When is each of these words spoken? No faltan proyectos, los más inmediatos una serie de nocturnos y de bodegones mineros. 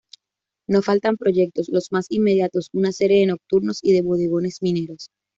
No 0.67 0.81
faltan 0.81 1.15
proyectos, 1.15 1.69
los 1.69 1.91
más 1.91 2.07
inmediatos 2.09 2.69
una 2.73 2.91
serie 2.91 3.19
de 3.19 3.27
nocturnos 3.27 3.77
y 3.83 3.93
de 3.93 4.01
bodegones 4.01 4.63
mineros. 4.63 5.11